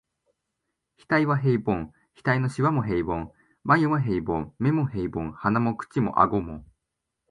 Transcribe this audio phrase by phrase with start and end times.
[1.09, 1.93] 額は平凡、
[2.23, 3.31] 額の皺も平凡、
[3.63, 6.65] 眉も平凡、眼も平凡、鼻も口も顎も、